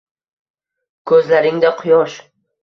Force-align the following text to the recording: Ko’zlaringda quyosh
Ko’zlaringda 1.11 1.71
quyosh 1.83 2.17